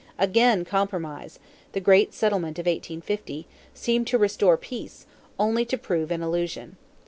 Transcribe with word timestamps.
Again 0.17 0.65
compromise 0.65 1.37
the 1.73 1.79
great 1.79 2.11
settlement 2.11 2.57
of 2.57 2.65
1850 2.65 3.45
seemed 3.75 4.07
to 4.07 4.17
restore 4.17 4.57
peace, 4.57 5.05
only 5.37 5.63
to 5.65 5.77
prove 5.77 6.09
an 6.09 6.23
illusion. 6.23 6.77